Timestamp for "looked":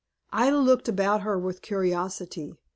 0.57-0.89